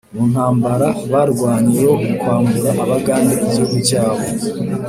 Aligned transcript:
mu 0.13 0.23
ntambara 0.31 0.87
barwanye 1.11 1.75
yo 1.87 1.95
kwambura 2.19 2.69
Abaganda 2.83 3.31
igihugu 3.45 3.75
cyabo. 3.87 4.23